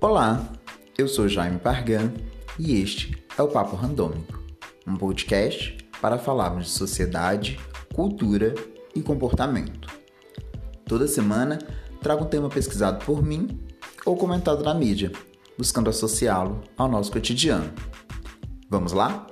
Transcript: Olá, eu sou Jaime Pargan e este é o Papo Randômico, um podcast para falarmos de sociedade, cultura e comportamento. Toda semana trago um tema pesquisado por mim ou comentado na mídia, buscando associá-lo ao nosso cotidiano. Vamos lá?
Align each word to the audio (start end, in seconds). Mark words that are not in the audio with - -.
Olá, 0.00 0.48
eu 0.96 1.08
sou 1.08 1.26
Jaime 1.26 1.58
Pargan 1.58 2.12
e 2.56 2.80
este 2.80 3.20
é 3.36 3.42
o 3.42 3.48
Papo 3.48 3.74
Randômico, 3.74 4.40
um 4.86 4.94
podcast 4.94 5.76
para 6.00 6.16
falarmos 6.16 6.66
de 6.66 6.70
sociedade, 6.70 7.58
cultura 7.92 8.54
e 8.94 9.02
comportamento. 9.02 9.88
Toda 10.84 11.08
semana 11.08 11.58
trago 12.00 12.22
um 12.22 12.28
tema 12.28 12.48
pesquisado 12.48 13.04
por 13.04 13.24
mim 13.24 13.60
ou 14.06 14.16
comentado 14.16 14.62
na 14.62 14.72
mídia, 14.72 15.10
buscando 15.58 15.90
associá-lo 15.90 16.62
ao 16.76 16.88
nosso 16.88 17.10
cotidiano. 17.10 17.72
Vamos 18.70 18.92
lá? 18.92 19.26